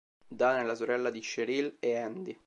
Dana 0.31 0.61
è 0.61 0.63
la 0.63 0.73
sorella 0.73 1.11
di 1.11 1.19
Cheryl 1.19 1.75
e 1.79 1.95
Andy. 1.95 2.37